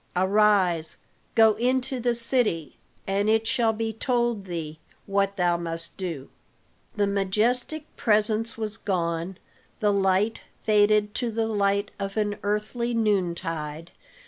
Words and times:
"Arise, 0.15 0.95
go 1.35 1.53
into 1.57 1.99
the 1.99 2.15
city, 2.15 2.79
and 3.05 3.29
it 3.29 3.45
shall 3.45 3.71
be 3.71 3.93
told 3.93 4.45
thee 4.45 4.79
what 5.05 5.37
thou 5.37 5.55
must 5.57 5.95
do." 5.95 6.31
The 6.95 7.05
majestic 7.05 7.85
presence 7.97 8.57
was 8.57 8.77
gone; 8.77 9.37
the 9.79 9.93
light 9.93 10.41
faded 10.63 11.13
to 11.13 11.29
the 11.29 11.45
light 11.47 11.91
of 11.99 12.17
an 12.17 12.37
earthly 12.41 12.95
noontide. 12.95 13.91